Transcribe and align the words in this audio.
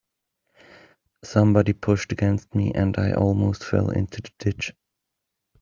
Somebody 1.23 1.73
pushed 1.73 2.11
against 2.11 2.55
me, 2.55 2.73
and 2.73 2.97
I 2.97 3.11
almost 3.13 3.63
fell 3.63 3.91
into 3.91 4.23
the 4.23 4.31
ditch. 4.39 4.73